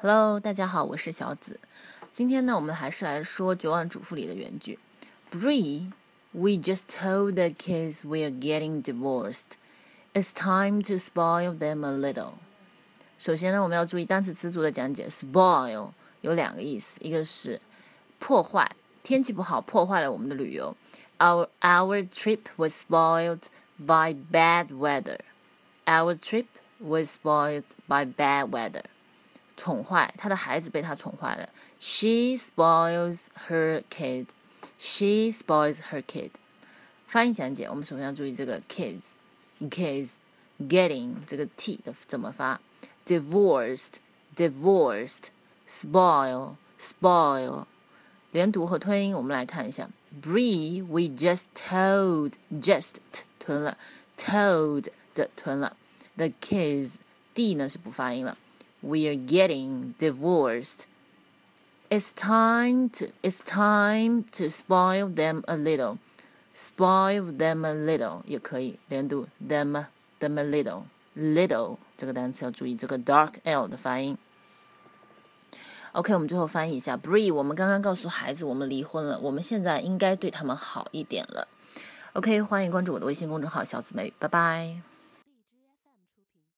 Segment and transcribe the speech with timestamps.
[0.00, 1.58] Hello，大家好，我是小紫。
[2.12, 4.78] 今天呢，我们还是来说《绝望主妇》里的原句。
[5.30, 5.90] Bree,
[6.32, 9.52] we just told the kids we're getting divorced.
[10.14, 12.34] It's time to spoil them a little.
[13.18, 15.08] 首先呢，我们要注意单词词组的讲解。
[15.08, 17.60] Spoil 有两个意思，一个是
[18.18, 18.70] 破坏，
[19.02, 20.76] 天气不好破坏了我们的旅游。
[21.18, 23.44] Our our trip was spoiled
[23.78, 25.18] by bad weather.
[25.86, 26.46] Our trip
[26.78, 28.82] was spoiled by bad weather.
[29.55, 31.49] 宠坏他的孩子被他宠坏了。
[31.79, 34.27] She spoils her kid.
[34.77, 36.31] She spoils her kid.
[37.05, 39.11] 翻译讲解，我们首先要注意这个 kids,
[39.59, 40.15] kids,
[40.59, 42.61] getting 这个 t 的怎么发
[43.05, 43.95] ？divorced,
[44.35, 45.25] divorced,
[45.67, 47.65] spoil, spoil。
[48.31, 49.89] 连读和吞音，我们来看一下。
[50.21, 52.95] Bree, we just told, just
[53.39, 53.77] 吞了
[54.17, 55.75] ，told 的吞了。
[56.15, 56.95] The kids,
[57.33, 58.37] d 呢是不发音了。
[58.81, 60.87] we are getting divorced.
[61.89, 65.97] It's time to it's time to spoil them a little.
[66.53, 69.85] Spoil them a little 也可以连读 them
[70.19, 70.83] them a little
[71.15, 74.17] little 这个单词要注意这个 dark l 的发音。
[75.93, 81.47] OK，我们最后翻译一下 Bree，我们刚刚告诉孩子我们离婚了，我们现在应该对他们好一点了。
[82.13, 84.90] OK，欢迎关注我的微信公众号小紫美，拜拜。